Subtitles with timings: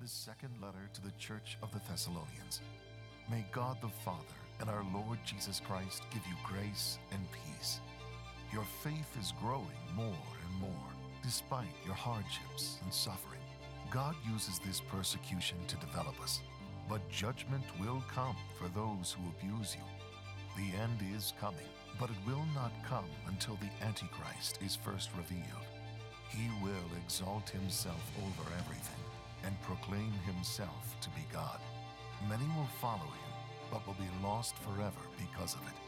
[0.00, 2.62] the second letter to the Church of the Thessalonians.
[3.30, 7.80] May God the Father and our Lord Jesus Christ give you grace and peace.
[8.50, 10.90] Your faith is growing more and more
[11.22, 13.42] despite your hardships and suffering.
[13.90, 16.40] God uses this persecution to develop us,
[16.88, 19.84] but judgment will come for those who abuse you.
[20.56, 25.68] The end is coming, but it will not come until the Antichrist is first revealed.
[26.30, 29.09] He will exalt himself over everything
[29.44, 31.58] and proclaim himself to be God.
[32.28, 33.32] Many will follow him,
[33.70, 35.78] but will be lost forever because of it.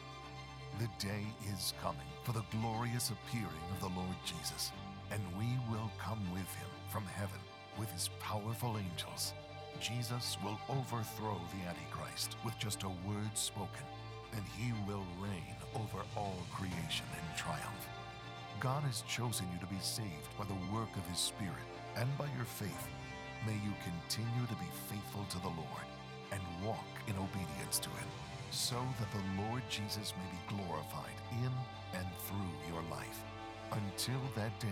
[0.78, 4.72] The day is coming for the glorious appearing of the Lord Jesus,
[5.10, 7.38] and we will come with him from heaven
[7.78, 9.34] with his powerful angels.
[9.80, 13.84] Jesus will overthrow the Antichrist with just a word spoken,
[14.32, 17.88] and he will reign over all creation in triumph.
[18.60, 22.26] God has chosen you to be saved by the work of his Spirit and by
[22.36, 22.88] your faith.
[23.44, 25.86] May you continue to be faithful to the Lord
[26.30, 28.08] and walk in obedience to him,
[28.52, 31.50] so that the Lord Jesus may be glorified in
[31.98, 33.18] and through your life.
[33.72, 34.68] Until that day,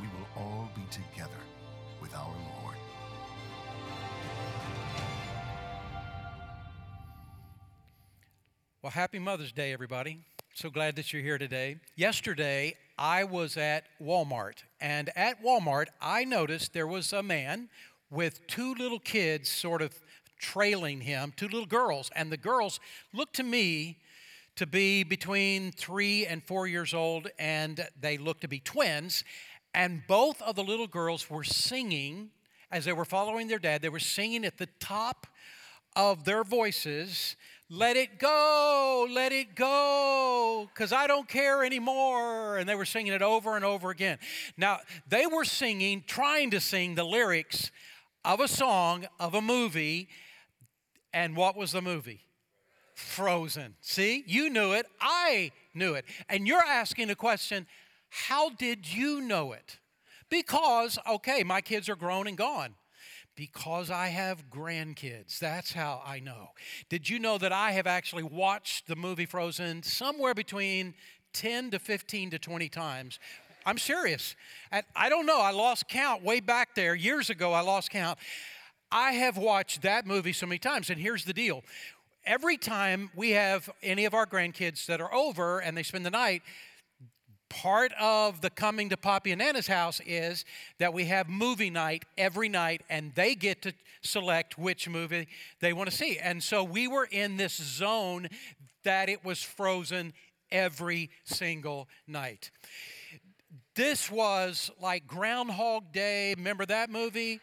[0.00, 1.40] we will all be together
[2.00, 2.76] with our Lord.
[8.82, 10.20] Well, happy Mother's Day, everybody.
[10.54, 11.78] So glad that you're here today.
[11.96, 17.68] Yesterday, I was at Walmart, and at Walmart, I noticed there was a man
[18.10, 19.92] with two little kids sort of
[20.38, 22.80] trailing him, two little girls, and the girls
[23.12, 23.98] looked to me
[24.56, 29.24] to be between three and four years old, and they looked to be twins.
[29.74, 32.30] And both of the little girls were singing
[32.70, 35.26] as they were following their dad, they were singing at the top
[35.94, 37.36] of their voices,
[37.70, 42.58] let it go, let it go, because I don't care anymore.
[42.58, 44.18] And they were singing it over and over again.
[44.56, 47.70] Now, they were singing, trying to sing the lyrics
[48.26, 50.08] of a song, of a movie.
[51.14, 52.26] And what was the movie?
[52.94, 53.76] Frozen.
[53.80, 56.04] See, you knew it, I knew it.
[56.28, 57.66] And you're asking the question,
[58.10, 59.78] how did you know it?
[60.28, 62.74] Because, okay, my kids are grown and gone.
[63.36, 65.38] Because I have grandkids.
[65.38, 66.50] That's how I know.
[66.88, 70.94] Did you know that I have actually watched the movie Frozen somewhere between
[71.34, 73.18] 10 to 15 to 20 times?
[73.66, 74.36] I'm serious.
[74.70, 76.94] And I don't know, I lost count way back there.
[76.94, 78.18] Years ago, I lost count.
[78.92, 80.88] I have watched that movie so many times.
[80.88, 81.62] And here's the deal
[82.24, 86.10] every time we have any of our grandkids that are over and they spend the
[86.10, 86.42] night,
[87.48, 90.44] part of the coming to Poppy and Nana's house is
[90.78, 93.72] that we have movie night every night and they get to
[94.02, 95.28] select which movie
[95.60, 96.18] they want to see.
[96.18, 98.28] And so we were in this zone
[98.84, 100.12] that it was frozen
[100.50, 102.50] every single night.
[103.76, 106.32] This was like Groundhog Day.
[106.34, 107.40] Remember that movie?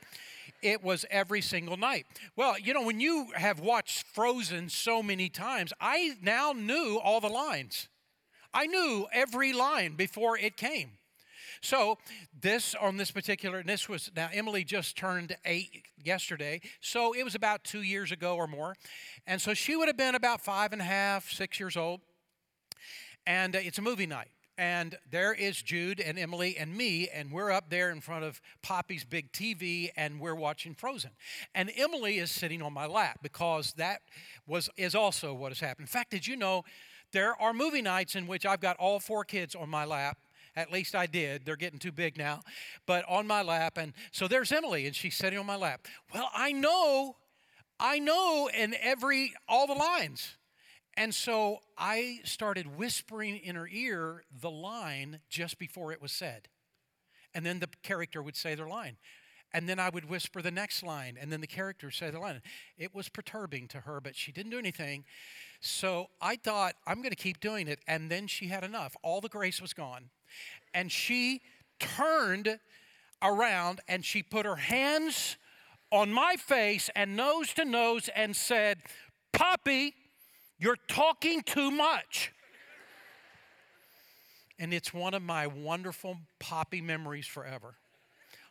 [0.63, 2.07] It was every single night.
[2.35, 7.21] Well, you know, when you have watched Frozen so many times, I now knew all
[7.21, 7.87] the lines.
[8.51, 10.93] I knew every line before it came.
[11.61, 11.99] So
[12.41, 17.23] this on this particular, and this was now Emily just turned eight yesterday, so it
[17.23, 18.75] was about two years ago or more,
[19.25, 22.01] and so she would have been about five and a half, six years old,
[23.25, 24.27] and uh, it's a movie night.
[24.57, 28.39] And there is Jude and Emily and me, and we're up there in front of
[28.61, 31.11] Poppy's big TV, and we're watching Frozen.
[31.55, 34.01] And Emily is sitting on my lap because that
[34.45, 35.85] was is also what has happened.
[35.85, 36.63] In fact, did you know
[37.13, 40.17] there are movie nights in which I've got all four kids on my lap.
[40.55, 41.45] At least I did.
[41.45, 42.41] They're getting too big now,
[42.85, 43.77] but on my lap.
[43.77, 45.87] And so there's Emily, and she's sitting on my lap.
[46.13, 47.15] Well, I know,
[47.79, 50.37] I know in every all the lines.
[50.95, 56.49] And so I started whispering in her ear the line just before it was said.
[57.33, 58.97] And then the character would say their line.
[59.55, 62.19] And then I would whisper the next line, and then the character would say the
[62.19, 62.41] line.
[62.75, 65.05] It was perturbing to her, but she didn't do anything.
[65.61, 67.79] So I thought, I'm going to keep doing it.
[67.87, 68.95] And then she had enough.
[69.03, 70.09] All the grace was gone.
[70.73, 71.41] And she
[71.79, 72.59] turned
[73.21, 75.37] around and she put her hands
[75.91, 78.79] on my face and nose to nose and said,
[79.31, 79.93] Poppy,
[80.63, 82.31] you're talking too much.
[84.57, 87.75] And it's one of my wonderful Poppy memories forever.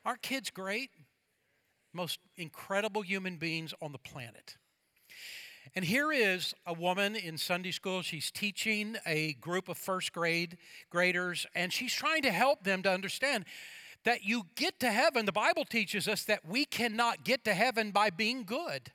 [0.05, 0.91] Aren't kids great?
[1.95, 4.57] Most incredible human beings on the planet.
[5.75, 8.03] And here is a woman in Sunday school.
[8.03, 10.59] She's teaching a group of first grade
[10.91, 13.47] graders, and she's trying to help them to understand
[14.05, 15.25] that you get to heaven.
[15.25, 18.93] The Bible teaches us that we cannot get to heaven by being good.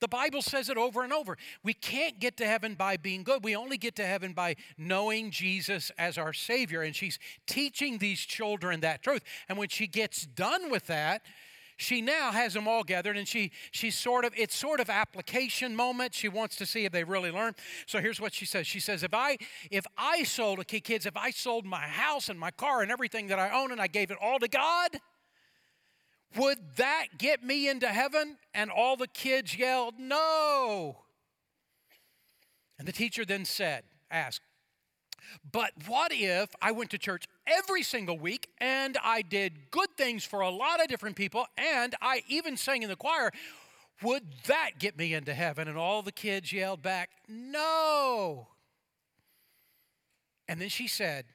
[0.00, 1.36] The Bible says it over and over.
[1.62, 3.44] We can't get to heaven by being good.
[3.44, 6.82] We only get to heaven by knowing Jesus as our Savior.
[6.82, 9.22] And she's teaching these children that truth.
[9.48, 11.22] And when she gets done with that,
[11.80, 15.74] she now has them all gathered and she she's sort of it's sort of application
[15.74, 17.54] moment she wants to see if they really learn
[17.86, 19.38] so here's what she says she says if i
[19.70, 23.28] if i sold okay kids if i sold my house and my car and everything
[23.28, 24.90] that i own and i gave it all to god
[26.36, 30.98] would that get me into heaven and all the kids yelled no
[32.78, 34.42] and the teacher then said asked
[35.50, 40.24] but what if I went to church every single week and I did good things
[40.24, 43.30] for a lot of different people and I even sang in the choir?
[44.02, 45.68] Would that get me into heaven?
[45.68, 48.48] And all the kids yelled back, No.
[50.48, 51.26] And then she said,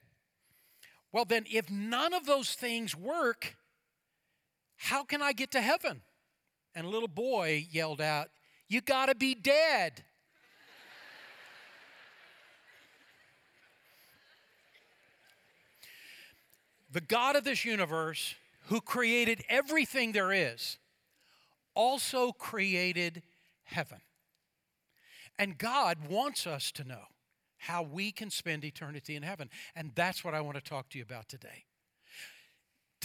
[1.11, 3.55] Well, then, if none of those things work,
[4.77, 6.01] how can I get to heaven?
[6.73, 8.29] And a little boy yelled out,
[8.67, 10.03] You gotta be dead.
[16.95, 18.35] the God of this universe,
[18.67, 20.77] who created everything there is,
[21.73, 23.21] also created
[23.65, 23.99] heaven.
[25.37, 27.03] And God wants us to know
[27.57, 29.49] how we can spend eternity in heaven.
[29.75, 31.65] And that's what I want to talk to you about today.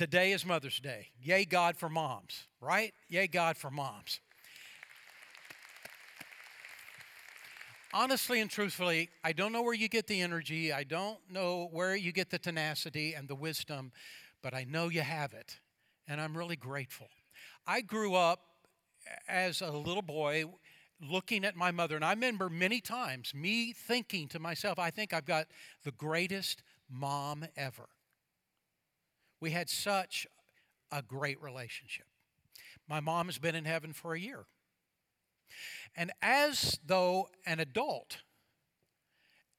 [0.00, 1.08] Today is Mother's Day.
[1.22, 2.94] Yay, God for moms, right?
[3.10, 4.20] Yay, God for moms.
[7.92, 10.72] honestly and truthfully, I don't know where you get the energy.
[10.72, 13.92] I don't know where you get the tenacity and the wisdom,
[14.42, 15.58] but I know you have it.
[16.08, 17.08] And I'm really grateful.
[17.66, 18.40] I grew up
[19.28, 20.46] as a little boy
[20.98, 25.12] looking at my mother, and I remember many times me thinking to myself, I think
[25.12, 25.48] I've got
[25.84, 27.90] the greatest mom ever.
[29.40, 30.26] We had such
[30.92, 32.06] a great relationship.
[32.88, 34.46] My mom has been in heaven for a year.
[35.96, 38.18] And as though an adult,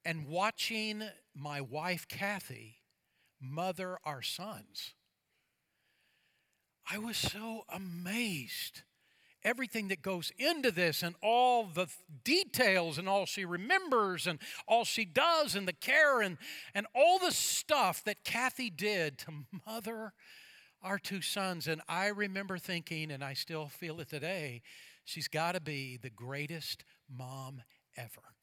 [0.06, 1.04] and watching
[1.36, 2.78] my wife Kathy
[3.40, 4.94] mother our sons,
[6.90, 8.82] I was so amazed.
[9.44, 11.88] Everything that goes into this and all the
[12.24, 16.38] details and all she remembers and all she does and the care and,
[16.76, 19.32] and all the stuff that Kathy did to
[19.66, 20.14] mother
[20.84, 21.68] our two sons.
[21.68, 24.62] And I remember thinking, and I still feel it today,
[25.06, 27.64] She's got to be the greatest mom
[27.98, 28.36] ever.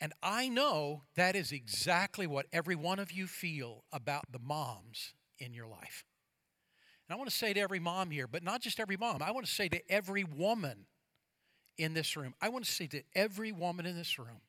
[0.00, 5.12] And I know that is exactly what every one of you feel about the moms
[5.38, 6.04] in your life.
[7.10, 9.32] And I want to say to every mom here, but not just every mom, I
[9.32, 10.86] want to say to every woman
[11.76, 14.42] in this room, I want to say to every woman in this room,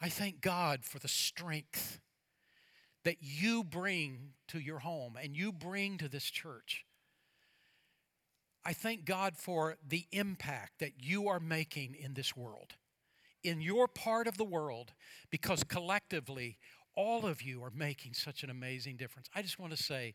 [0.00, 2.00] I thank God for the strength
[3.04, 6.86] that you bring to your home and you bring to this church.
[8.64, 12.76] I thank God for the impact that you are making in this world,
[13.44, 14.94] in your part of the world,
[15.28, 16.56] because collectively,
[16.94, 19.28] all of you are making such an amazing difference.
[19.34, 20.14] I just want to say,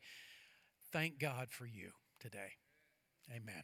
[0.94, 2.54] thank God for you today.
[3.32, 3.64] Amen.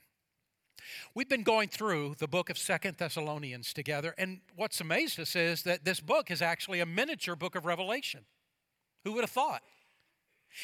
[1.13, 5.61] We've been going through the book of Second Thessalonians together, and what's amazed us is
[5.63, 8.21] that this book is actually a miniature book of Revelation.
[9.03, 9.61] Who would have thought?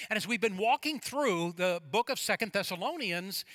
[0.10, 3.46] And as we've been walking through the book of Second Thessalonians,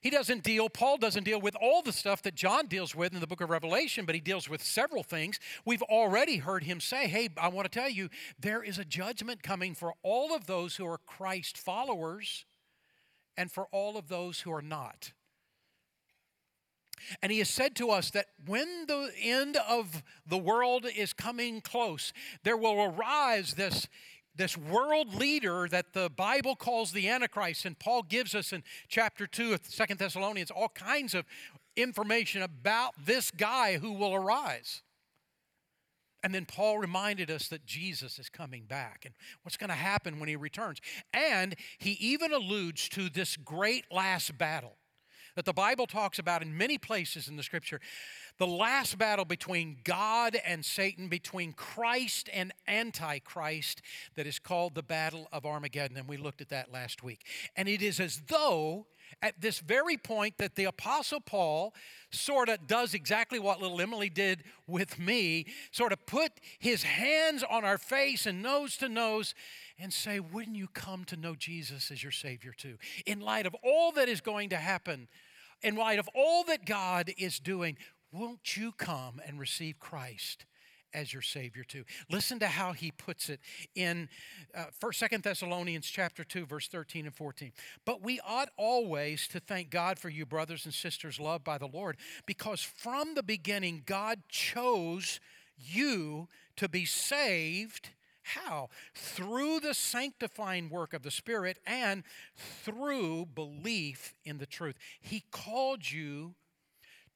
[0.00, 3.20] he doesn't deal, Paul doesn't deal with all the stuff that John deals with in
[3.20, 5.40] the book of Revelation, but he deals with several things.
[5.64, 8.08] We've already heard him say, Hey, I want to tell you,
[8.38, 12.44] there is a judgment coming for all of those who are Christ followers
[13.36, 15.12] and for all of those who are not.
[17.22, 21.60] And he has said to us that when the end of the world is coming
[21.60, 23.86] close, there will arise this
[24.38, 27.66] this world leader that the Bible calls the Antichrist.
[27.66, 31.26] And Paul gives us in chapter 2 of Second Thessalonians all kinds of
[31.76, 34.82] information about this guy who will arise.
[36.24, 40.18] And then Paul reminded us that Jesus is coming back and what's going to happen
[40.18, 40.80] when he returns.
[41.12, 44.77] And he even alludes to this great last battle
[45.38, 47.80] that the Bible talks about in many places in the scripture
[48.38, 53.80] the last battle between God and Satan, between Christ and Antichrist,
[54.16, 55.96] that is called the Battle of Armageddon.
[55.96, 57.24] And we looked at that last week.
[57.54, 58.86] And it is as though
[59.22, 61.72] at this very point that the Apostle Paul
[62.10, 67.44] sort of does exactly what little Emily did with me, sort of put his hands
[67.48, 69.36] on our face and nose to nose
[69.78, 72.76] and say, Wouldn't you come to know Jesus as your Savior too?
[73.06, 75.08] In light of all that is going to happen,
[75.62, 77.76] in light of all that God is doing,
[78.12, 80.46] won't you come and receive Christ
[80.94, 81.84] as your Savior too?
[82.10, 83.40] Listen to how he puts it
[83.74, 84.08] in
[84.54, 87.52] uh, First, Second Thessalonians chapter two, verse thirteen and fourteen.
[87.84, 91.66] But we ought always to thank God for you, brothers and sisters, loved by the
[91.66, 95.20] Lord, because from the beginning God chose
[95.58, 97.90] you to be saved.
[98.28, 98.68] How?
[98.94, 102.04] Through the sanctifying work of the Spirit and
[102.36, 104.76] through belief in the truth.
[105.00, 106.34] He called you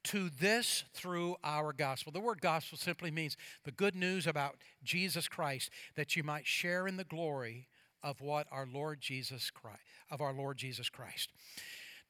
[0.04, 2.12] to this through our gospel.
[2.12, 6.88] The word gospel simply means the good news about Jesus Christ that you might share
[6.88, 7.68] in the glory
[8.02, 11.30] of what our Lord Jesus Christ of our Lord Jesus Christ.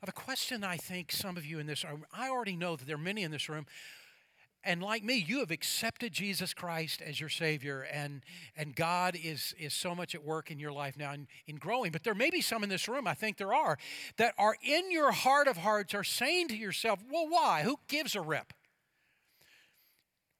[0.00, 2.86] Now the question I think some of you in this room I already know that
[2.86, 3.66] there are many in this room
[4.64, 8.22] and like me you have accepted jesus christ as your savior and
[8.56, 11.92] and god is is so much at work in your life now in, in growing.
[11.92, 13.78] But there may be some in this room i think there are
[14.16, 17.62] that are in your heart of hearts are saying to yourself well why?
[17.62, 18.52] Who gives a rip?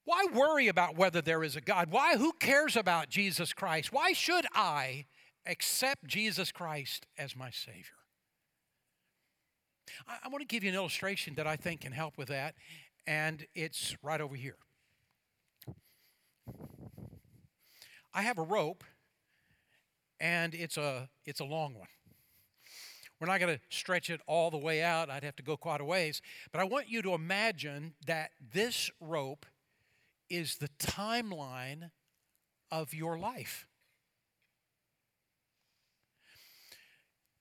[0.04, 1.90] Why worry about whether there is a god?
[1.90, 3.92] Why who cares about jesus christ?
[3.92, 5.06] Why should i
[5.46, 7.96] accept jesus christ as my savior?
[10.06, 12.54] I, I want to give you an illustration that I think can help with that,
[13.06, 14.56] and it's right over here.
[18.14, 18.84] I have a rope,
[20.20, 21.88] and it's a, it's a long one.
[23.18, 25.80] We're not going to stretch it all the way out, I'd have to go quite
[25.80, 26.20] a ways.
[26.50, 29.46] But I want you to imagine that this rope
[30.28, 31.90] is the timeline
[32.70, 33.68] of your life.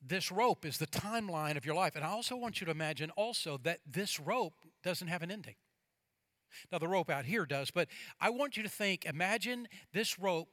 [0.01, 1.95] This rope is the timeline of your life.
[1.95, 5.55] And I also want you to imagine also that this rope doesn't have an ending.
[6.71, 7.87] Now, the rope out here does, but
[8.19, 10.49] I want you to think imagine this rope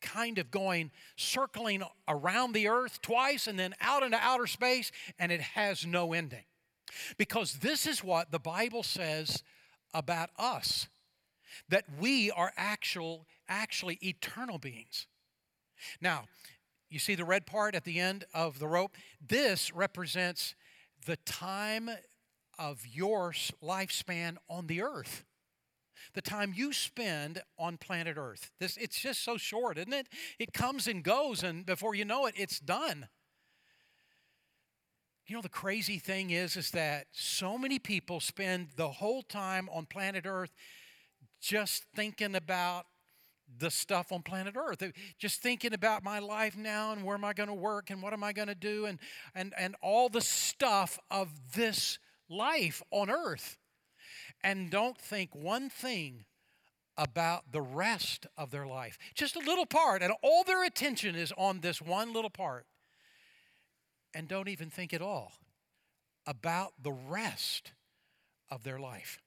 [0.00, 5.30] kind of going circling around the earth twice and then out into outer space, and
[5.30, 6.44] it has no ending.
[7.18, 9.42] Because this is what the Bible says
[9.92, 10.88] about us
[11.68, 15.06] that we are actual, actually eternal beings.
[16.00, 16.24] Now,
[16.90, 18.96] you see the red part at the end of the rope?
[19.26, 20.54] This represents
[21.06, 21.88] the time
[22.58, 23.32] of your
[23.62, 25.24] lifespan on the earth.
[26.14, 28.50] The time you spend on planet Earth.
[28.58, 30.08] This, it's just so short, isn't it?
[30.38, 33.08] It comes and goes, and before you know it, it's done.
[35.26, 39.68] You know, the crazy thing is, is that so many people spend the whole time
[39.72, 40.50] on planet Earth
[41.40, 42.86] just thinking about
[43.58, 44.82] the stuff on planet Earth.
[45.18, 48.12] Just thinking about my life now and where am I going to work and what
[48.12, 48.98] am I going to do and,
[49.34, 53.58] and, and all the stuff of this life on earth
[54.42, 56.24] and don't think one thing
[56.96, 58.98] about the rest of their life.
[59.14, 62.66] Just a little part, and all their attention is on this one little part.
[64.12, 65.32] And don't even think at all
[66.26, 67.72] about the rest
[68.50, 69.20] of their life.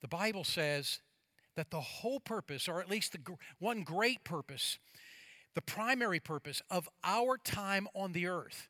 [0.00, 1.00] The Bible says
[1.58, 4.78] that the whole purpose, or at least the one great purpose,
[5.56, 8.68] the primary purpose of our time on the earth,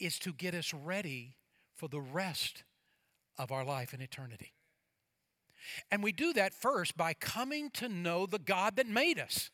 [0.00, 1.36] is to get us ready
[1.72, 2.64] for the rest
[3.38, 4.54] of our life in eternity.
[5.88, 9.50] And we do that first by coming to know the God that made us.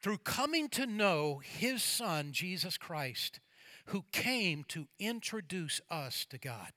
[0.00, 3.40] Through coming to know His Son, Jesus Christ,
[3.86, 6.70] who came to introduce us to God.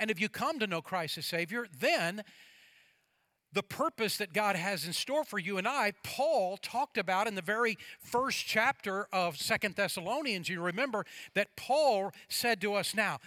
[0.00, 2.24] And if you come to know Christ as Savior, then
[3.54, 7.36] the purpose that God has in store for you and I, Paul talked about in
[7.36, 10.48] the very first chapter of Second Thessalonians.
[10.48, 13.20] You remember that Paul said to us now,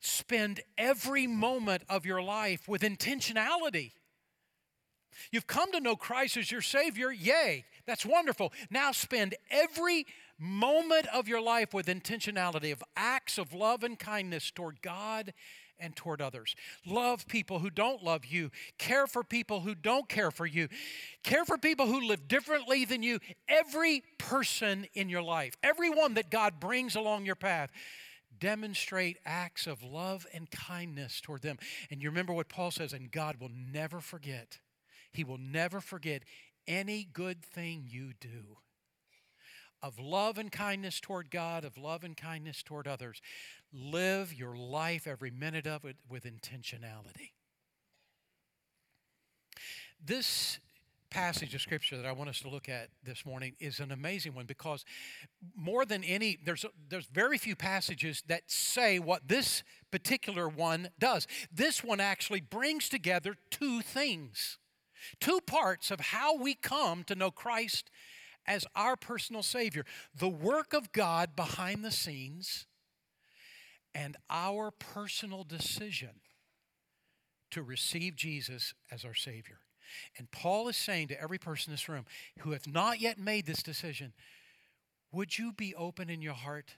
[0.00, 3.92] spend every moment of your life with intentionality.
[5.30, 8.52] You've come to know Christ as your Savior, yay, that's wonderful.
[8.70, 10.06] Now spend every
[10.38, 15.32] moment of your life with intentionality of acts of love and kindness toward God
[15.80, 16.54] and toward others.
[16.86, 18.50] Love people who don't love you.
[18.78, 20.68] Care for people who don't care for you.
[21.22, 23.18] Care for people who live differently than you.
[23.48, 27.70] Every person in your life, everyone that God brings along your path,
[28.38, 31.58] demonstrate acts of love and kindness toward them.
[31.90, 34.58] And you remember what Paul says, and God will never forget.
[35.12, 36.22] He will never forget
[36.66, 38.58] any good thing you do
[39.82, 43.20] of love and kindness toward God, of love and kindness toward others.
[43.72, 47.32] Live your life, every minute of it, with intentionality.
[50.04, 50.58] This
[51.10, 54.34] passage of scripture that I want us to look at this morning is an amazing
[54.34, 54.84] one because
[55.56, 61.26] more than any, there's, there's very few passages that say what this particular one does.
[61.52, 64.58] This one actually brings together two things,
[65.18, 67.90] two parts of how we come to know Christ
[68.46, 69.84] as our personal Savior
[70.14, 72.66] the work of God behind the scenes
[73.94, 76.20] and our personal decision
[77.50, 79.58] to receive Jesus as our Savior.
[80.16, 82.04] And Paul is saying to every person in this room
[82.40, 84.12] who have not yet made this decision,
[85.12, 86.76] would you be open in your heart?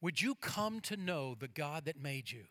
[0.00, 2.44] Would you come to know the God that made you?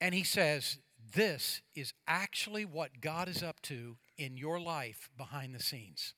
[0.00, 0.78] And he says,
[1.14, 6.14] this is actually what God is up to in your life behind the scenes.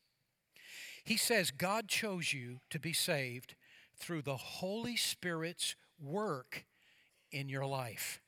[1.04, 3.54] He says God chose you to be saved
[4.02, 6.66] through the Holy Spirit's work
[7.30, 8.20] in your life.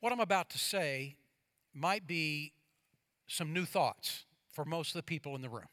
[0.00, 1.16] What I'm about to say
[1.72, 2.52] might be
[3.28, 5.68] some new thoughts for most of the people in the room.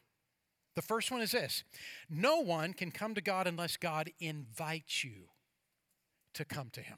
[0.76, 1.64] The first one is this
[2.10, 5.30] No one can come to God unless God invites you
[6.34, 6.98] to come to Him.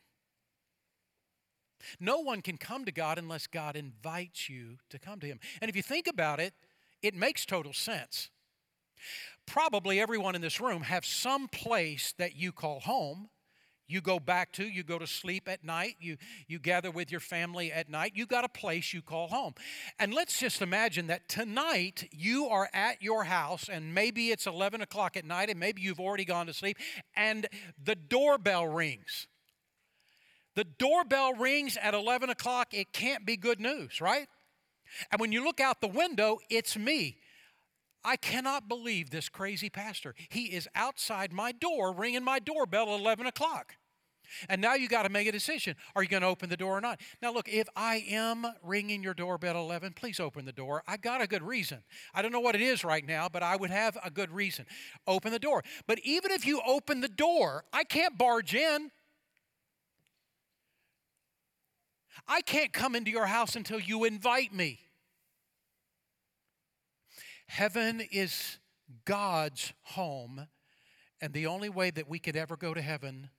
[2.00, 5.40] No one can come to God unless God invites you to come to Him.
[5.62, 6.54] And if you think about it,
[7.02, 8.30] it makes total sense.
[9.48, 13.30] Probably everyone in this room have some place that you call home.
[13.88, 16.18] You go back to, you go to sleep at night, you,
[16.50, 18.12] you gather with your family at night.
[18.16, 19.54] You got a place you call home.
[19.98, 24.82] And let's just imagine that tonight you are at your house, and maybe it's 11
[24.82, 26.77] o'clock at night, and maybe you've already gone to sleep,
[27.16, 27.48] and
[27.82, 29.27] the doorbell rings.
[30.56, 32.74] The doorbell rings at 11 o'clock.
[32.74, 34.27] It can't be good news, right?
[35.12, 37.18] And when you look out the window, it's me.
[38.08, 40.16] I cannot believe this crazy pastor.
[40.30, 43.76] He is outside my door ringing my doorbell at 11 o'clock.
[44.48, 45.76] And now you got to make a decision.
[45.94, 47.02] Are you going to open the door or not?
[47.22, 50.84] Now, look, if I am ringing your doorbell at 11, please open the door.
[50.88, 51.80] I've got a good reason.
[52.14, 54.66] I don't know what it is right now, but I would have a good reason.
[55.06, 55.66] Open the door.
[55.86, 58.90] But even if you open the door, I can't barge in.
[62.26, 64.87] I can't come into your house until you invite me.
[67.48, 68.58] Heaven is
[69.06, 70.48] God's home,
[71.22, 73.30] and the only way that we could ever go to heaven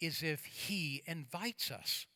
[0.00, 2.06] is if He invites us.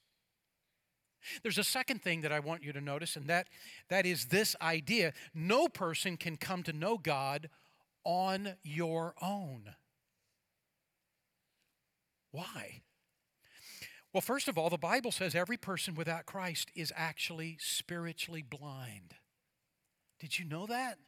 [1.43, 3.49] There's a second thing that I want you to notice, and that,
[3.89, 7.49] that is this idea no person can come to know God
[8.05, 9.75] on your own.
[12.33, 12.83] Why?
[14.13, 19.15] Well, first of all, the Bible says every person without Christ is actually spiritually blind.
[20.23, 20.99] Did you know that?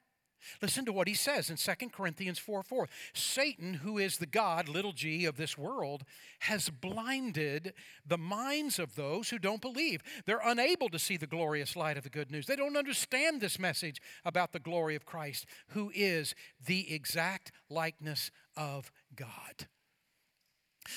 [0.60, 2.88] Listen to what he says in 2 Corinthians 4 4.
[3.14, 6.02] Satan, who is the God, little g, of this world,
[6.40, 10.02] has blinded the minds of those who don't believe.
[10.26, 12.46] They're unable to see the glorious light of the good news.
[12.46, 16.34] They don't understand this message about the glory of Christ, who is
[16.66, 19.68] the exact likeness of God.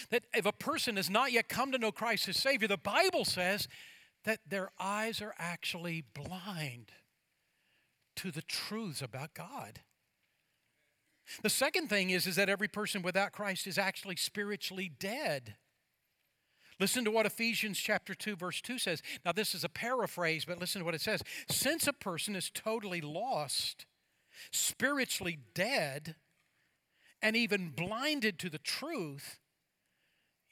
[0.09, 3.25] That if a person has not yet come to know Christ as Savior, the Bible
[3.25, 3.67] says
[4.23, 6.91] that their eyes are actually blind
[8.17, 9.81] to the truths about God.
[11.43, 15.55] The second thing is, is that every person without Christ is actually spiritually dead.
[16.79, 19.01] Listen to what Ephesians chapter 2 verse 2 says.
[19.25, 21.23] Now this is a paraphrase, but listen to what it says.
[21.49, 23.85] Since a person is totally lost,
[24.51, 26.15] spiritually dead,
[27.21, 29.39] and even blinded to the truth,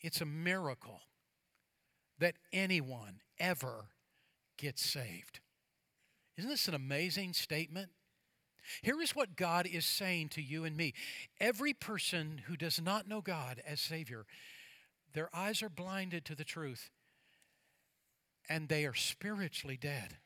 [0.02, 1.02] it's a miracle
[2.20, 3.90] that anyone ever
[4.58, 5.40] gets saved.
[6.38, 7.90] Isn't this an amazing statement?
[8.82, 10.94] Here is what God is saying to you and me.
[11.40, 14.26] Every person who does not know God as Savior,
[15.14, 16.90] their eyes are blinded to the truth
[18.50, 20.18] and they are spiritually dead.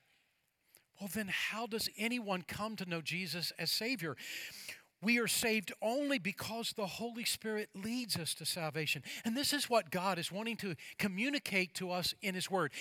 [1.00, 4.18] Well, then, how does anyone come to know Jesus as Savior?
[5.02, 9.04] We are saved only because the Holy Spirit leads us to salvation.
[9.24, 12.74] And this is what God is wanting to communicate to us in His Word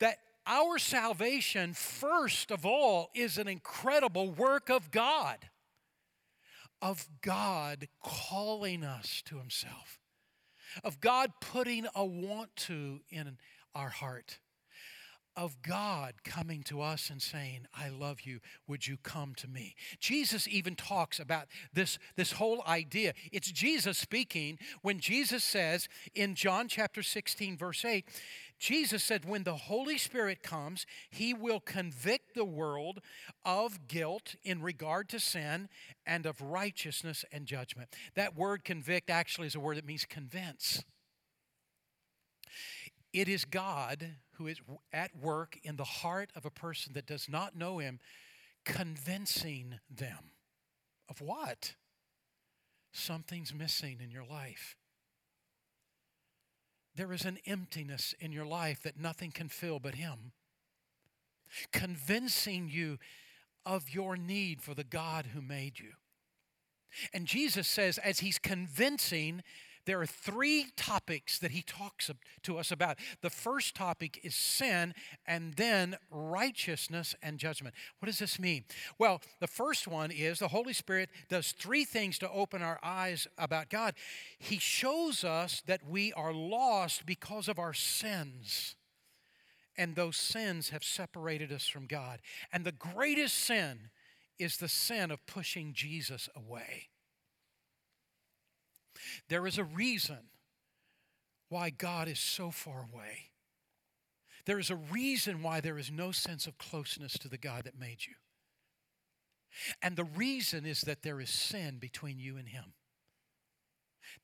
[0.00, 5.38] that our salvation, first of all, is an incredible work of God,
[6.80, 9.98] of God calling us to Himself,
[10.82, 13.36] of God putting a want to in
[13.74, 14.38] our heart
[15.36, 18.40] of God coming to us and saying, I love you.
[18.66, 19.74] Would you come to me?
[19.98, 23.14] Jesus even talks about this, this whole idea.
[23.32, 28.04] It's Jesus speaking when Jesus says in John chapter 16, verse 8,
[28.60, 33.00] Jesus said, When the Holy Spirit comes, he will convict the world
[33.42, 35.70] of guilt in regard to sin
[36.06, 37.88] and of righteousness and judgment.
[38.14, 40.84] That word convict actually is a word that means convince.
[43.14, 44.60] It is God who is
[44.92, 47.98] at work in the heart of a person that does not know Him,
[48.66, 50.32] convincing them
[51.08, 51.74] of what?
[52.92, 54.76] Something's missing in your life.
[57.00, 60.32] There is an emptiness in your life that nothing can fill but Him.
[61.72, 62.98] Convincing you
[63.64, 65.92] of your need for the God who made you.
[67.14, 69.42] And Jesus says, as He's convincing,
[69.90, 72.12] there are three topics that he talks
[72.44, 72.96] to us about.
[73.22, 74.94] The first topic is sin,
[75.26, 77.74] and then righteousness and judgment.
[77.98, 78.62] What does this mean?
[79.00, 83.26] Well, the first one is the Holy Spirit does three things to open our eyes
[83.36, 83.94] about God.
[84.38, 88.76] He shows us that we are lost because of our sins.
[89.76, 92.20] And those sins have separated us from God.
[92.52, 93.90] And the greatest sin
[94.38, 96.90] is the sin of pushing Jesus away.
[99.28, 100.30] There is a reason
[101.48, 103.30] why God is so far away.
[104.46, 107.78] There is a reason why there is no sense of closeness to the God that
[107.78, 108.14] made you.
[109.82, 112.72] And the reason is that there is sin between you and Him.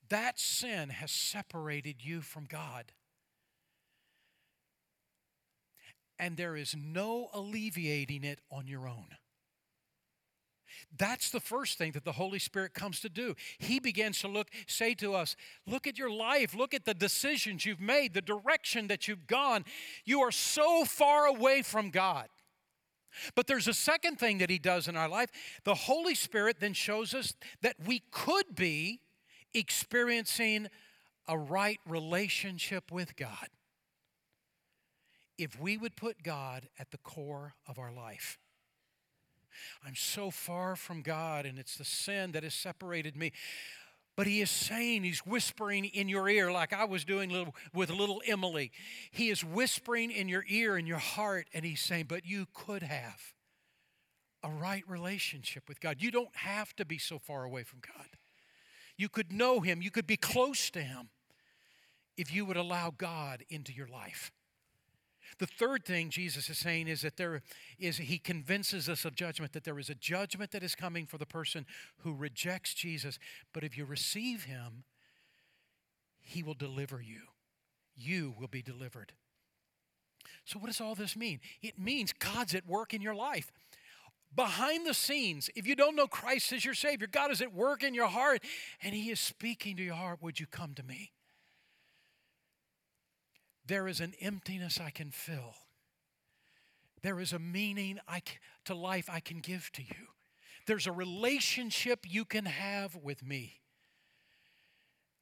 [0.09, 2.93] That sin has separated you from God.
[6.19, 9.09] And there is no alleviating it on your own.
[10.97, 13.35] That's the first thing that the Holy Spirit comes to do.
[13.59, 17.65] He begins to look, say to us, look at your life, look at the decisions
[17.65, 19.65] you've made, the direction that you've gone.
[20.05, 22.29] You are so far away from God.
[23.35, 25.31] But there's a second thing that He does in our life.
[25.65, 29.01] The Holy Spirit then shows us that we could be
[29.55, 30.69] experiencing
[31.29, 33.49] a right relationship with God
[35.39, 38.39] if we would put God at the core of our life.
[39.85, 43.33] I'm so far from God, and it's the sin that has separated me.
[44.17, 48.23] But he is saying, he's whispering in your ear, like I was doing with little
[48.27, 48.73] Emily.
[49.11, 52.83] He is whispering in your ear, in your heart, and he's saying, But you could
[52.83, 53.35] have
[54.43, 55.97] a right relationship with God.
[56.01, 58.07] You don't have to be so far away from God.
[58.97, 61.11] You could know him, you could be close to him
[62.17, 64.33] if you would allow God into your life.
[65.39, 67.43] The third thing Jesus is saying is that there
[67.79, 71.19] is, he convinces us of judgment, that there is a judgment that is coming for
[71.19, 71.67] the person
[71.99, 73.19] who rejects Jesus.
[73.53, 74.85] But if you receive him,
[76.23, 77.21] he will deliver you.
[77.95, 79.13] You will be delivered.
[80.45, 81.41] So, what does all this mean?
[81.63, 83.53] It means God's at work in your life.
[84.35, 87.83] Behind the scenes, if you don't know Christ as your Savior, God is at work
[87.83, 88.43] in your heart
[88.83, 90.23] and He is speaking to your heart.
[90.23, 91.13] Would you come to me?
[93.67, 95.55] There is an emptiness I can fill.
[97.03, 98.23] There is a meaning I,
[98.65, 100.09] to life I can give to you.
[100.67, 103.61] There's a relationship you can have with me.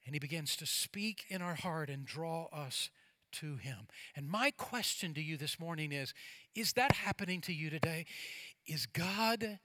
[0.06, 2.90] And he begins to speak in our heart and draw us
[3.32, 3.88] to him.
[4.14, 6.14] And my question to you this morning is
[6.54, 8.06] Is that happening to you today?
[8.66, 9.58] Is God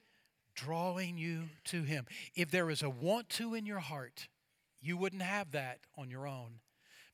[0.55, 2.05] drawing you to him?
[2.35, 4.27] If there is a want to in your heart,
[4.81, 6.59] you wouldn't have that on your own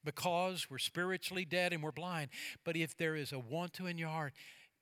[0.05, 2.29] because we're spiritually dead and we're blind.
[2.63, 4.33] But if there is a want to in your heart,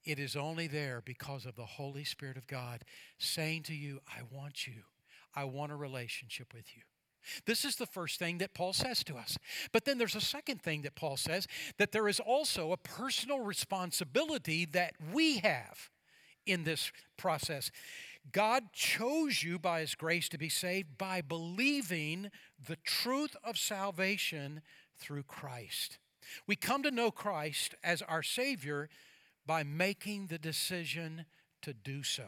[0.04, 2.84] it is only there because of the Holy Spirit of God
[3.18, 4.84] saying to you, I want you.
[5.36, 6.84] I want a relationship with you.
[7.46, 9.38] This is the first thing that Paul says to us.
[9.72, 13.40] But then there's a second thing that Paul says that there is also a personal
[13.40, 15.90] responsibility that we have
[16.46, 17.72] in this process.
[18.32, 22.30] God chose you by His grace to be saved by believing
[22.68, 24.62] the truth of salvation
[24.98, 26.00] through Christ.
[26.48, 28.90] We come to know Christ as our Savior
[29.46, 31.26] by making the decision
[31.62, 32.24] to do so.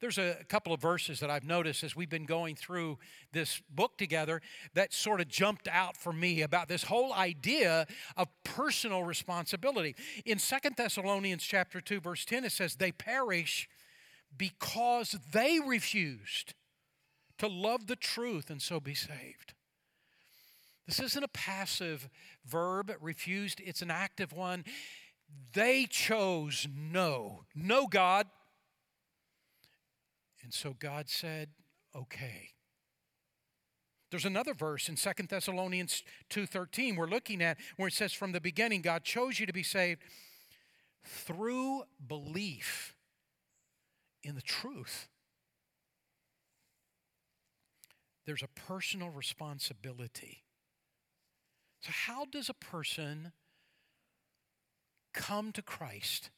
[0.00, 2.98] There's a couple of verses that I've noticed as we've been going through
[3.32, 4.40] this book together
[4.74, 7.86] that sort of jumped out for me about this whole idea
[8.16, 9.94] of personal responsibility.
[10.24, 13.68] In Second Thessalonians chapter 2 verse 10 it says they perish
[14.36, 16.54] because they refused
[17.38, 19.53] to love the truth and so be saved.
[20.86, 22.08] This isn't a passive
[22.44, 24.64] verb, refused, it's an active one.
[25.54, 28.26] They chose no, no God.
[30.42, 31.48] And so God said,
[31.96, 32.50] okay.
[34.10, 38.40] There's another verse in Second Thessalonians 2:13 we're looking at where it says from the
[38.40, 40.02] beginning God chose you to be saved
[41.04, 42.94] through belief
[44.22, 45.08] in the truth.
[48.24, 50.43] There's a personal responsibility
[51.84, 53.32] so, how does a person
[55.12, 56.30] come to Christ,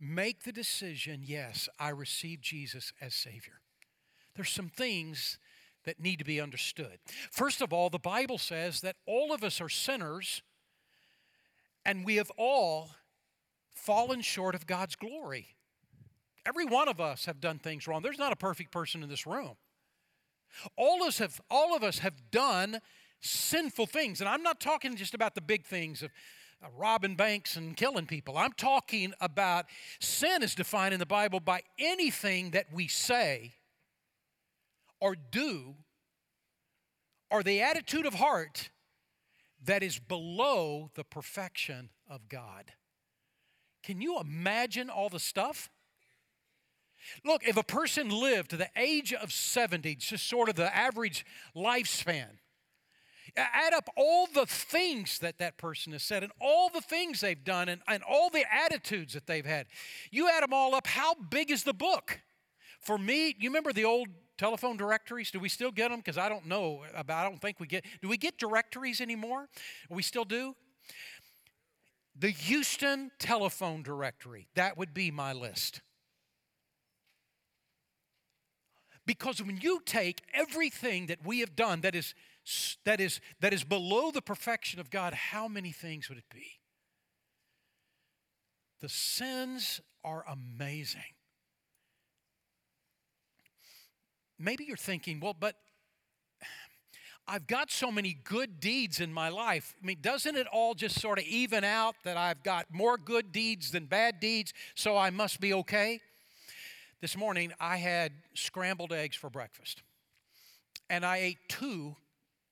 [0.00, 3.60] make the decision, yes, I receive Jesus as Savior?
[4.34, 5.38] There's some things
[5.84, 6.98] that need to be understood.
[7.30, 10.40] First of all, the Bible says that all of us are sinners
[11.84, 12.90] and we have all
[13.68, 15.56] fallen short of God's glory.
[16.46, 18.00] Every one of us have done things wrong.
[18.00, 19.56] There's not a perfect person in this room.
[20.76, 22.80] All of us have, all of us have done
[23.20, 24.20] sinful things.
[24.20, 26.10] And I'm not talking just about the big things of
[26.76, 28.36] robbing banks and killing people.
[28.36, 29.66] I'm talking about
[30.00, 33.54] sin is defined in the Bible by anything that we say
[35.00, 35.76] or do
[37.30, 38.70] or the attitude of heart
[39.64, 42.72] that is below the perfection of God.
[43.82, 45.70] Can you imagine all the stuff?
[47.24, 51.24] Look, if a person lived to the age of 70, just sort of the average
[51.56, 52.38] lifespan,
[53.36, 57.44] Add up all the things that that person has said and all the things they've
[57.44, 59.66] done and, and all the attitudes that they've had.
[60.10, 62.20] You add them all up, how big is the book?
[62.80, 65.30] For me, you remember the old telephone directories?
[65.30, 65.98] Do we still get them?
[65.98, 69.00] Because I don't know uh, about, I don't think we get, do we get directories
[69.00, 69.48] anymore?
[69.90, 70.56] We still do?
[72.18, 75.82] The Houston telephone directory, that would be my list.
[79.06, 82.14] Because when you take everything that we have done that is,
[82.84, 86.46] that is, that is below the perfection of God, how many things would it be?
[88.80, 91.02] The sins are amazing.
[94.38, 95.56] Maybe you're thinking, well, but
[97.28, 99.74] I've got so many good deeds in my life.
[99.80, 103.30] I mean, doesn't it all just sort of even out that I've got more good
[103.30, 106.00] deeds than bad deeds, so I must be okay?
[107.00, 109.82] This morning, I had scrambled eggs for breakfast,
[110.88, 111.96] and I ate two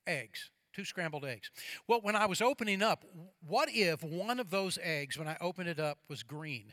[0.09, 1.51] eggs, two scrambled eggs.
[1.87, 3.05] Well, when I was opening up,
[3.47, 6.73] what if one of those eggs, when I opened it up, was green?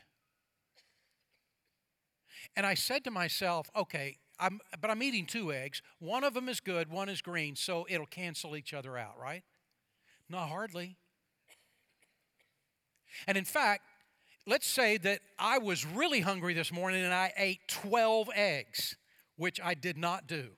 [2.56, 5.82] And I said to myself, okay, I'm, but I'm eating two eggs.
[5.98, 9.42] One of them is good, one is green, so it'll cancel each other out, right?
[10.28, 10.96] Not hardly.
[13.26, 13.82] And in fact,
[14.46, 18.96] let's say that I was really hungry this morning and I ate 12 eggs,
[19.36, 20.50] which I did not do.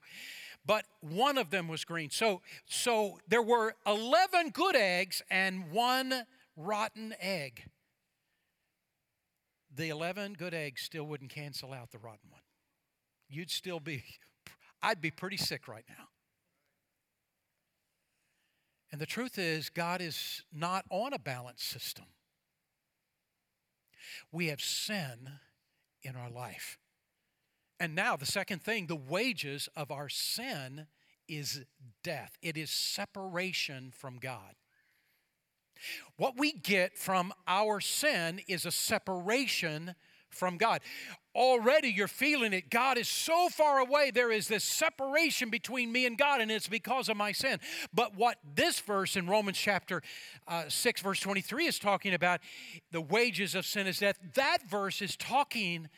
[0.68, 2.11] But one of them was green.
[2.11, 6.22] So, so there were 11 good eggs and one
[6.57, 7.64] rotten egg.
[9.74, 12.42] The 11 good eggs still wouldn't cancel out the rotten one
[13.28, 14.04] you'd still be,
[14.83, 16.04] I'd be pretty sick right now.
[18.90, 22.07] And the truth is, God is not on a balance system.
[24.33, 25.28] We have sin
[26.02, 26.78] in our life.
[27.81, 30.87] And now, the second thing the wages of our sin
[31.29, 31.64] is
[32.03, 34.55] death, it is separation from God.
[36.17, 39.95] What we get from our sin is a separation
[40.31, 40.81] from God.
[41.35, 42.69] Already you're feeling it.
[42.69, 44.11] God is so far away.
[44.11, 47.61] There is this separation between me and God, and it's because of my sin.
[47.95, 50.03] But what this verse in Romans chapter
[50.49, 52.41] uh, 6, verse 23 is talking about,
[52.91, 55.88] the wages of sin is death, that verse is talking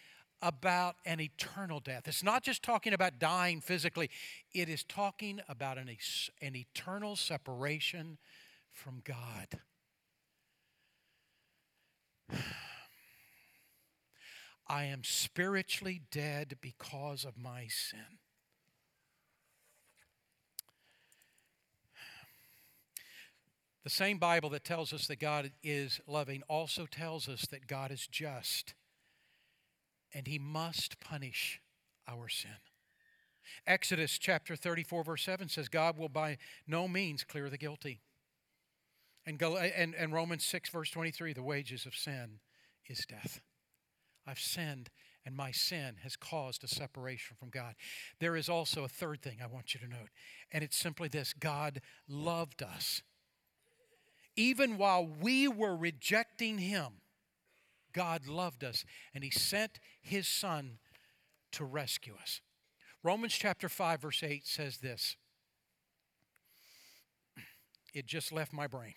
[0.42, 2.08] about an eternal death.
[2.08, 4.10] It's not just talking about dying physically,
[4.52, 5.90] it is talking about an,
[6.40, 8.18] an eternal separation
[8.72, 9.60] from God.
[14.68, 18.00] I am spiritually dead because of my sin.
[23.82, 27.90] The same Bible that tells us that God is loving also tells us that God
[27.90, 28.74] is just
[30.12, 31.60] and he must punish
[32.08, 32.50] our sin.
[33.66, 38.00] Exodus chapter 34, verse 7 says, God will by no means clear the guilty.
[39.26, 42.40] And, and, and Romans 6, verse 23, the wages of sin
[42.86, 43.40] is death.
[44.26, 44.90] I've sinned,
[45.24, 47.74] and my sin has caused a separation from God.
[48.18, 50.10] There is also a third thing I want you to note,
[50.52, 53.02] and it's simply this God loved us.
[54.36, 57.00] Even while we were rejecting Him,
[57.92, 60.78] God loved us, and He sent His Son
[61.52, 62.40] to rescue us.
[63.02, 65.16] Romans chapter 5, verse 8 says this.
[67.94, 68.94] It just left my brain.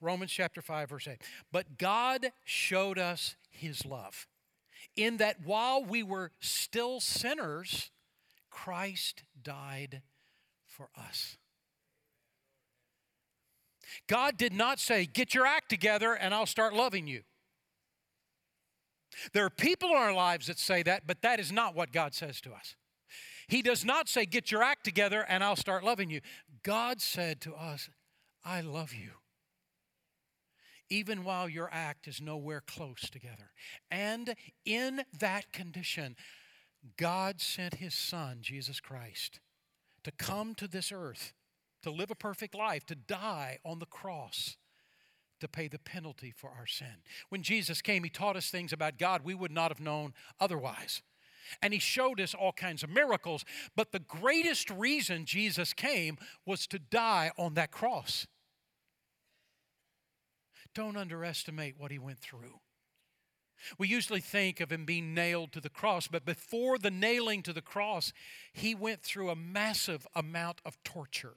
[0.00, 1.22] Romans chapter 5, verse 8.
[1.52, 4.26] But God showed us his love
[4.96, 7.90] in that while we were still sinners,
[8.50, 10.02] Christ died
[10.66, 11.36] for us.
[14.06, 17.22] God did not say, Get your act together and I'll start loving you.
[19.32, 22.14] There are people in our lives that say that, but that is not what God
[22.14, 22.76] says to us.
[23.48, 26.20] He does not say, Get your act together and I'll start loving you.
[26.62, 27.88] God said to us,
[28.44, 29.10] I love you
[30.88, 33.50] even while your act is nowhere close together.
[33.90, 36.16] And in that condition,
[36.96, 39.40] God sent his Son, Jesus Christ,
[40.04, 41.32] to come to this earth,
[41.82, 44.56] to live a perfect life, to die on the cross,
[45.40, 47.02] to pay the penalty for our sin.
[47.28, 51.02] When Jesus came, he taught us things about God we would not have known otherwise.
[51.62, 53.44] And he showed us all kinds of miracles.
[53.76, 58.26] But the greatest reason Jesus came was to die on that cross.
[60.74, 62.60] Don't underestimate what he went through.
[63.78, 67.52] We usually think of him being nailed to the cross, but before the nailing to
[67.52, 68.12] the cross,
[68.52, 71.36] he went through a massive amount of torture.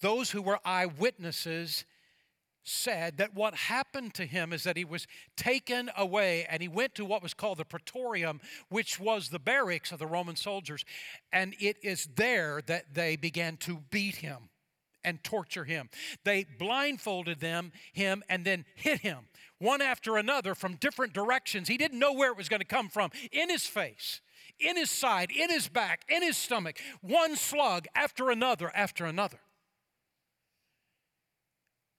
[0.00, 1.84] Those who were eyewitnesses
[2.62, 5.06] said that what happened to him is that he was
[5.36, 9.90] taken away and he went to what was called the praetorium, which was the barracks
[9.90, 10.84] of the Roman soldiers.
[11.32, 14.50] And it is there that they began to beat him
[15.02, 15.88] and torture him.
[16.24, 21.68] They blindfolded them, him, and then hit him one after another from different directions.
[21.68, 24.20] He didn't know where it was going to come from in his face,
[24.58, 26.78] in his side, in his back, in his stomach.
[27.00, 29.38] One slug after another after another.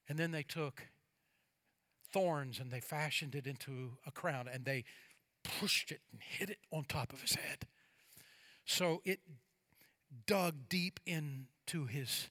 [0.10, 0.88] And then they took
[2.12, 4.84] thorns and they fashioned it into a crown and they
[5.44, 7.68] pushed it and hit it on top of his head.
[8.66, 9.20] So it
[10.26, 12.30] dug deep into his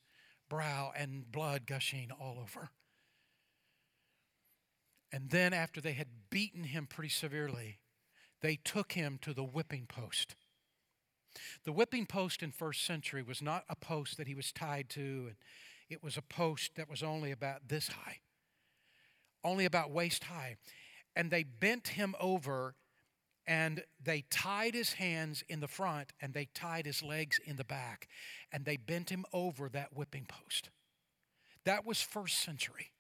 [0.49, 2.71] brow and blood gushing all over.
[5.11, 7.79] And then, after they had beaten him pretty severely,
[8.43, 10.37] they took him to the whipping post.
[11.65, 15.29] The whipping post in first century was not a post that he was tied to,
[15.29, 15.37] and
[15.89, 18.19] it was a post that was only about this high,
[19.45, 20.57] only about waist high.
[21.17, 22.75] And they bent him over
[23.47, 27.65] and they tied his hands in the front and they tied his legs in the
[27.65, 28.07] back
[28.53, 30.69] and they bent him over that whipping post.
[31.65, 32.93] That was first century.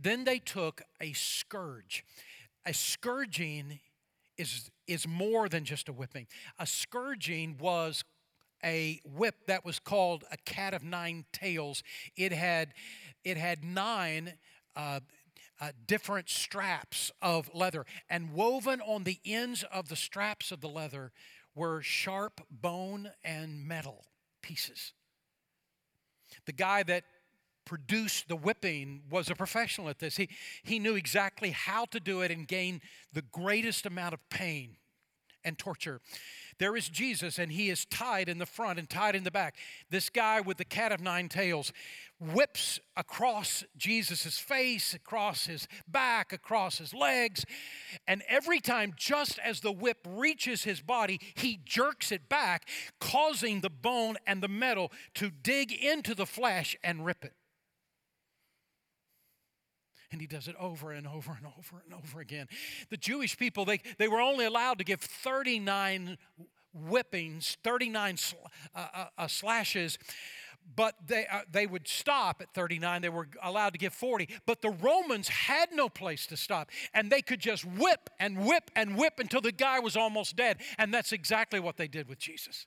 [0.00, 2.04] Then they took a scourge.
[2.64, 3.80] A scourging
[4.38, 6.26] is, is more than just a whipping.
[6.58, 8.04] A scourging was
[8.64, 11.82] a whip that was called a cat of nine tails.
[12.16, 12.74] It had,
[13.24, 14.34] it had nine
[14.76, 15.00] uh,
[15.60, 20.68] uh, different straps of leather, and woven on the ends of the straps of the
[20.68, 21.12] leather
[21.54, 24.04] were sharp bone and metal
[24.42, 24.92] pieces.
[26.46, 27.04] The guy that
[27.64, 30.16] produced the whipping was a professional at this.
[30.16, 30.28] He,
[30.64, 32.80] he knew exactly how to do it and gain
[33.12, 34.76] the greatest amount of pain
[35.44, 36.00] and torture.
[36.62, 39.56] There is Jesus, and he is tied in the front and tied in the back.
[39.90, 41.72] This guy with the cat of nine tails
[42.20, 47.44] whips across Jesus' face, across his back, across his legs.
[48.06, 52.68] And every time, just as the whip reaches his body, he jerks it back,
[53.00, 57.34] causing the bone and the metal to dig into the flesh and rip it.
[60.12, 62.46] And he does it over and over and over and over again.
[62.90, 66.18] The Jewish people, they, they were only allowed to give 39
[66.74, 68.36] whippings, 39 sl-
[68.74, 69.98] uh, uh, uh, slashes
[70.76, 73.02] but they, uh, they would stop at 39.
[73.02, 74.28] They were allowed to give 40.
[74.46, 76.70] But the Romans had no place to stop.
[76.94, 80.58] And they could just whip and whip and whip until the guy was almost dead.
[80.78, 82.66] And that's exactly what they did with Jesus.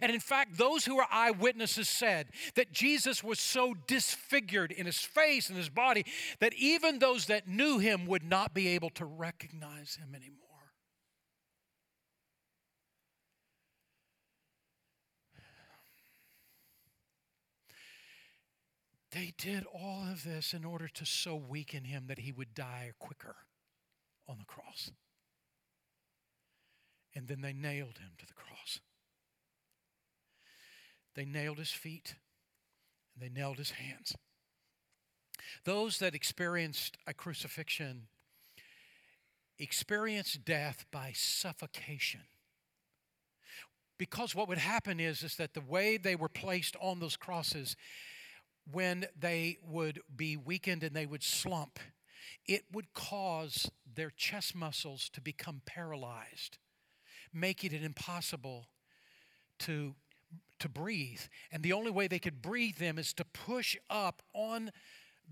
[0.00, 4.98] And in fact, those who are eyewitnesses said that Jesus was so disfigured in his
[4.98, 6.04] face and his body
[6.38, 10.38] that even those that knew him would not be able to recognize him anymore.
[19.12, 22.92] They did all of this in order to so weaken him that he would die
[22.98, 23.36] quicker
[24.26, 24.90] on the cross.
[27.14, 28.51] And then they nailed him to the cross.
[31.14, 32.14] They nailed his feet
[33.14, 34.14] and they nailed his hands.
[35.64, 38.08] Those that experienced a crucifixion
[39.58, 42.22] experienced death by suffocation.
[43.98, 47.76] Because what would happen is, is that the way they were placed on those crosses,
[48.70, 51.78] when they would be weakened and they would slump,
[52.46, 56.58] it would cause their chest muscles to become paralyzed,
[57.32, 58.66] making it impossible
[59.60, 59.94] to,
[60.58, 61.22] to breathe.
[61.50, 64.70] And the only way they could breathe them is to push up on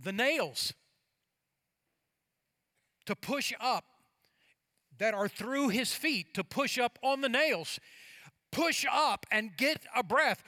[0.00, 0.72] the nails,
[3.06, 3.84] to push up
[4.98, 7.78] that are through his feet, to push up on the nails,
[8.50, 10.42] push up and get a breath.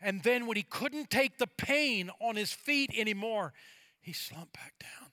[0.00, 3.52] And then when he couldn't take the pain on his feet anymore,
[4.00, 5.10] he slumped back down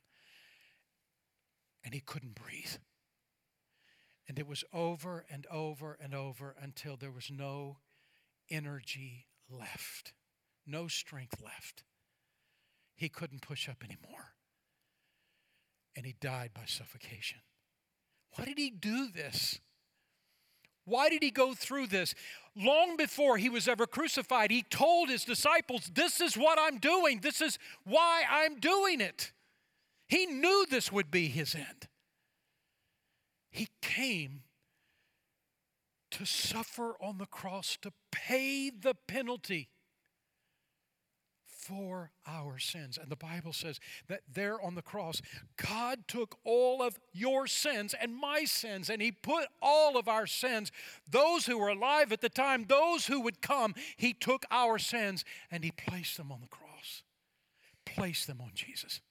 [1.83, 2.75] and he couldn't breathe.
[4.31, 7.79] And it was over and over and over until there was no
[8.49, 10.13] energy left,
[10.65, 11.83] no strength left.
[12.95, 14.35] He couldn't push up anymore.
[15.97, 17.39] And he died by suffocation.
[18.37, 19.59] Why did he do this?
[20.85, 22.15] Why did he go through this?
[22.55, 27.19] Long before he was ever crucified, he told his disciples, This is what I'm doing.
[27.19, 29.33] This is why I'm doing it.
[30.07, 31.89] He knew this would be his end.
[33.51, 34.43] He came
[36.11, 39.69] to suffer on the cross to pay the penalty
[41.45, 42.97] for our sins.
[42.97, 45.21] And the Bible says that there on the cross,
[45.57, 50.25] God took all of your sins and my sins, and He put all of our
[50.25, 50.71] sins,
[51.09, 55.23] those who were alive at the time, those who would come, He took our sins
[55.51, 57.03] and He placed them on the cross,
[57.85, 59.01] placed them on Jesus.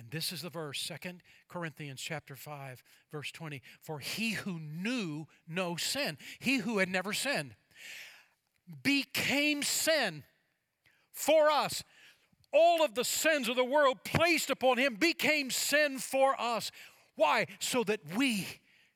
[0.00, 2.82] And this is the verse, Second Corinthians chapter 5,
[3.12, 3.60] verse 20.
[3.82, 7.54] For he who knew no sin, he who had never sinned,
[8.82, 10.24] became sin
[11.12, 11.84] for us.
[12.50, 16.72] All of the sins of the world placed upon him became sin for us.
[17.14, 17.44] Why?
[17.58, 18.46] So that we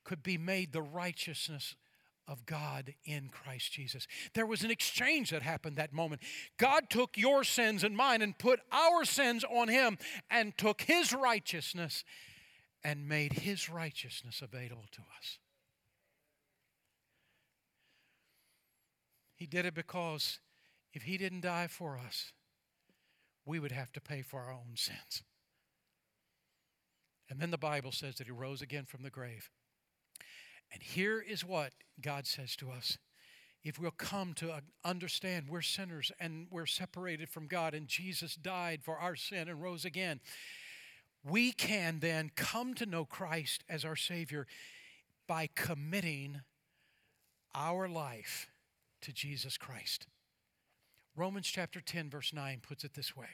[0.04, 1.76] could be made the righteousness
[2.26, 4.06] of God in Christ Jesus.
[4.34, 6.22] There was an exchange that happened that moment.
[6.58, 9.98] God took your sins and mine and put our sins on him
[10.30, 12.04] and took his righteousness
[12.82, 15.38] and made his righteousness available to us.
[19.36, 20.38] He did it because
[20.94, 22.32] if He didn't die for us,
[23.44, 25.22] we would have to pay for our own sins.
[27.28, 29.50] And then the Bible says that He rose again from the grave.
[30.74, 31.72] And here is what
[32.02, 32.98] God says to us.
[33.62, 38.82] If we'll come to understand we're sinners and we're separated from God, and Jesus died
[38.82, 40.20] for our sin and rose again,
[41.22, 44.46] we can then come to know Christ as our Savior
[45.26, 46.40] by committing
[47.54, 48.50] our life
[49.00, 50.08] to Jesus Christ.
[51.16, 53.28] Romans chapter 10, verse 9 puts it this way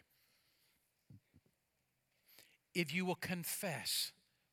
[2.75, 4.13] If you will confess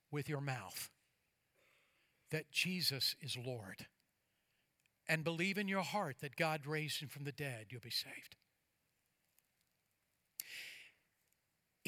[0.10, 0.90] with your mouth
[2.32, 3.86] that Jesus is Lord
[5.08, 8.36] and believe in your heart that God raised him from the dead, you'll be saved.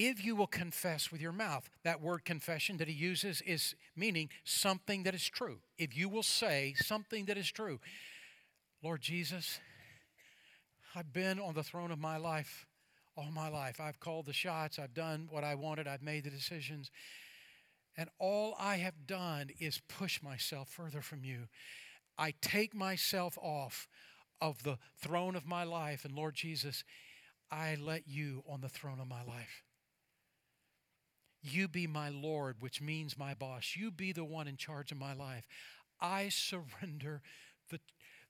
[0.02, 1.70] if you will confess with your mouth.
[1.84, 5.60] That word confession that he uses is meaning something that is true.
[5.78, 7.82] If you will say something that is true.
[8.82, 9.60] Lord Jesus,
[10.96, 12.66] I've been on the throne of my life
[13.18, 13.82] all my life.
[13.82, 16.90] I've called the shots, I've done what I wanted, I've made the decisions.
[17.98, 21.48] And all I have done is push myself further from you.
[22.18, 23.88] I take myself off
[24.42, 26.84] of the throne of my life, and Lord Jesus,
[27.52, 29.64] I let you on the throne of my life.
[31.42, 33.74] You be my Lord, which means my boss.
[33.76, 35.46] You be the one in charge of my life.
[36.02, 37.22] I surrender
[37.70, 37.80] the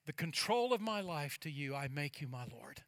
[0.10, 2.82] the control of my life to you, I make you my Lord.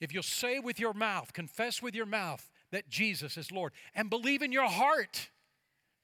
[0.00, 4.10] If you'll say with your mouth, confess with your mouth that Jesus is Lord, and
[4.10, 5.30] believe in your heart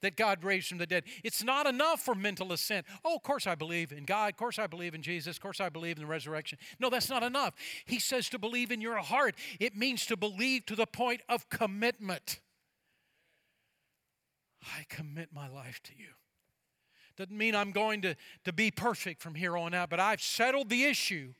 [0.03, 1.05] that God raised from the dead.
[1.25, 2.87] It's not enough for mental assent.
[3.05, 4.33] Oh, of course I believe in God.
[4.33, 5.37] Of course I believe in Jesus.
[5.37, 6.59] Of course I believe in the resurrection.
[6.79, 7.55] No, that's not enough.
[7.87, 9.37] He says to believe in your heart.
[9.61, 12.41] It means to believe to the point of commitment.
[14.63, 16.09] I commit my life to you.
[17.17, 20.69] Doesn't mean I'm going to, to be perfect from here on out, but I've settled
[20.69, 21.35] the issue.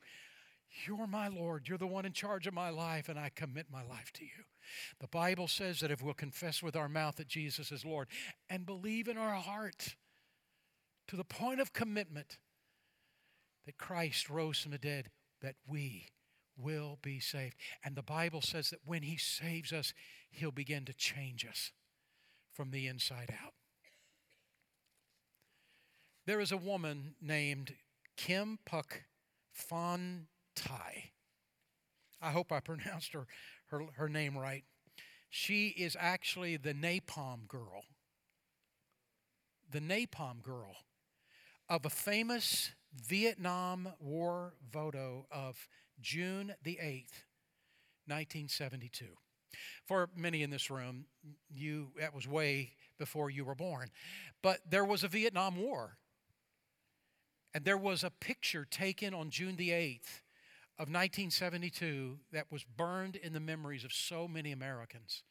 [0.85, 1.67] You're my Lord.
[1.67, 4.45] You're the one in charge of my life, and I commit my life to you.
[4.99, 8.07] The Bible says that if we'll confess with our mouth that Jesus is Lord
[8.49, 9.95] and believe in our heart
[11.07, 12.37] to the point of commitment
[13.65, 15.09] that Christ rose from the dead,
[15.41, 16.07] that we
[16.57, 17.55] will be saved.
[17.83, 19.93] And the Bible says that when He saves us,
[20.31, 21.71] He'll begin to change us
[22.51, 23.53] from the inside out.
[26.25, 27.73] There is a woman named
[28.15, 29.03] Kim Phuc
[29.51, 31.11] Phan Thi.
[32.21, 33.27] I hope I pronounced her,
[33.73, 34.63] her, her name right.
[35.29, 37.83] She is actually the napalm girl.
[39.71, 40.75] The napalm girl
[41.67, 42.71] of a famous
[43.07, 45.67] Vietnam War photo of
[45.99, 47.23] June the 8th,
[48.05, 49.05] 1972.
[49.85, 51.05] For many in this room,
[51.49, 53.89] you that was way before you were born.
[54.43, 55.97] But there was a Vietnam War
[57.55, 60.21] and there was a picture taken on June the 8th
[60.79, 65.23] of 1972 that was burned in the memories of so many Americans.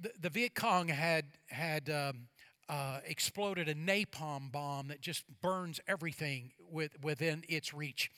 [0.00, 2.28] The, the Viet Cong had, had um,
[2.68, 8.10] uh, exploded a napalm bomb that just burns everything with, within its reach.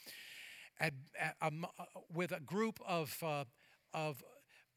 [0.80, 3.44] At, at, um, uh, with a group of, uh,
[3.92, 4.24] of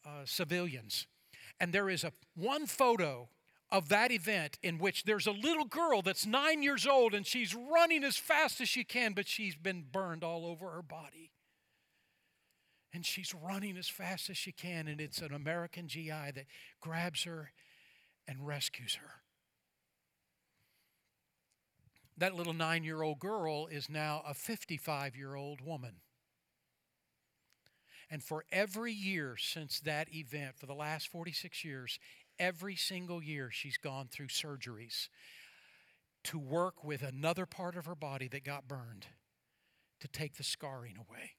[0.05, 1.07] uh, civilians.
[1.59, 3.29] And there is a one photo
[3.73, 7.55] of that event in which there's a little girl that's nine years old and she's
[7.55, 11.31] running as fast as she can, but she's been burned all over her body.
[12.93, 16.45] And she's running as fast as she can, and it's an American GI that
[16.79, 17.51] grabs her
[18.27, 19.23] and rescues her.
[22.15, 25.95] That little nine year old girl is now a 55 year old woman.
[28.11, 31.97] And for every year since that event, for the last 46 years,
[32.39, 35.07] Every single year, she's gone through surgeries
[36.25, 39.07] to work with another part of her body that got burned
[39.99, 41.31] to take the scarring away.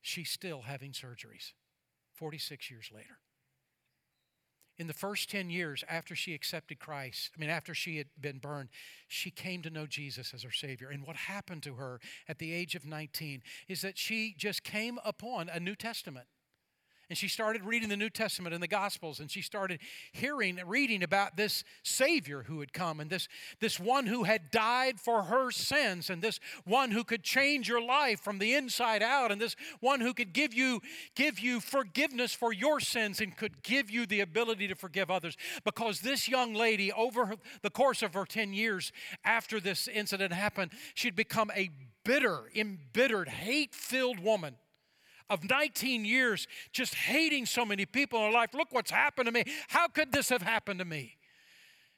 [0.00, 1.54] she's still having surgeries
[2.12, 3.18] 46 years later.
[4.76, 8.38] In the first 10 years after she accepted Christ, I mean, after she had been
[8.38, 8.70] burned,
[9.06, 10.90] she came to know Jesus as her Savior.
[10.90, 14.98] And what happened to her at the age of 19 is that she just came
[15.04, 16.26] upon a New Testament.
[17.14, 19.78] And she started reading the New Testament and the Gospels, and she started
[20.10, 23.28] hearing, reading about this Savior who had come, and this,
[23.60, 27.80] this one who had died for her sins, and this one who could change your
[27.80, 30.80] life from the inside out, and this one who could give you,
[31.14, 35.36] give you forgiveness for your sins and could give you the ability to forgive others.
[35.62, 38.90] Because this young lady, over the course of her 10 years
[39.24, 41.70] after this incident happened, she'd become a
[42.04, 44.56] bitter, embittered, hate filled woman
[45.30, 48.50] of 19 years just hating so many people in her life.
[48.54, 49.44] Look what's happened to me.
[49.68, 51.16] How could this have happened to me?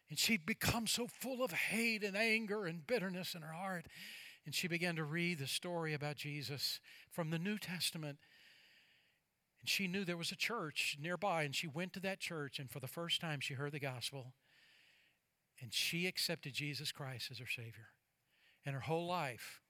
[0.09, 3.87] And she'd become so full of hate and anger and bitterness in her heart.
[4.45, 8.19] And she began to read the story about Jesus from the New Testament.
[9.61, 12.71] And she knew there was a church nearby, and she went to that church, and
[12.71, 14.35] for the first time, she heard the gospel.
[15.61, 17.89] And she accepted Jesus Christ as her Savior.
[18.65, 19.61] And her whole life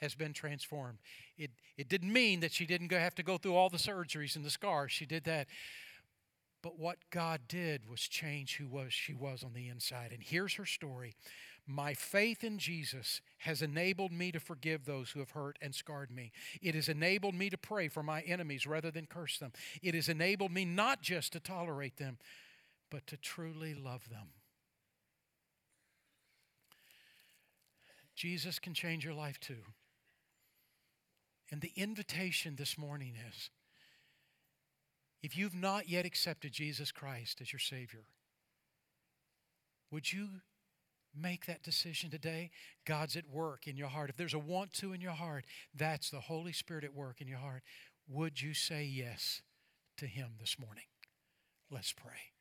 [0.00, 0.98] has been transformed.
[1.36, 4.36] It, it didn't mean that she didn't go, have to go through all the surgeries
[4.36, 4.92] and the scars.
[4.92, 5.48] She did that.
[6.62, 10.10] But what God did was change who was she was on the inside.
[10.12, 11.14] And here's her story.
[11.66, 16.10] My faith in Jesus has enabled me to forgive those who have hurt and scarred
[16.10, 16.30] me.
[16.62, 19.52] It has enabled me to pray for my enemies rather than curse them.
[19.82, 22.18] It has enabled me not just to tolerate them,
[22.90, 24.28] but to truly love them.
[28.14, 29.62] Jesus can change your life too.
[31.50, 33.50] And the invitation this morning is
[35.22, 38.04] if you've not yet accepted Jesus Christ as your Savior,
[39.90, 40.28] would you
[41.14, 42.50] make that decision today?
[42.84, 44.10] God's at work in your heart.
[44.10, 47.28] If there's a want to in your heart, that's the Holy Spirit at work in
[47.28, 47.62] your heart.
[48.08, 49.42] Would you say yes
[49.98, 50.84] to Him this morning?
[51.70, 52.35] Let's pray.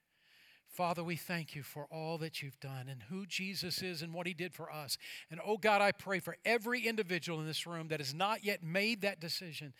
[0.75, 4.27] Father, we thank you for all that you've done and who Jesus is and what
[4.27, 4.97] he did for us.
[5.31, 8.61] And oh God, I pray for every individual in this room that has not yet
[8.61, 9.73] made that decision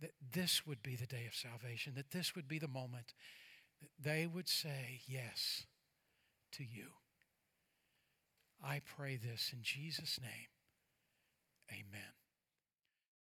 [0.00, 3.12] that this would be the day of salvation, that this would be the moment
[3.82, 5.66] that they would say yes
[6.52, 6.86] to you.
[8.64, 10.48] I pray this in Jesus' name.
[11.70, 12.19] Amen.